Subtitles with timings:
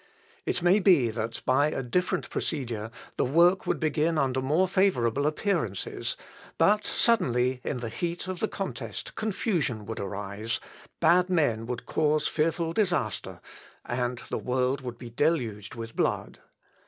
[0.47, 5.27] It may be that, by a different procedure, the work would begin under more favourable
[5.27, 6.17] appearances,
[6.57, 10.59] but suddenly in the heat of the contest confusion would arise,
[11.01, 13.41] bad men would cause fearful disaster,
[13.85, 16.39] and the world would be deluged with blood.